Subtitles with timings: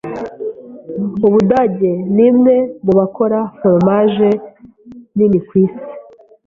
[1.25, 4.29] Ubudage nimwe mubakora foromaje
[5.15, 5.81] nini kwisi.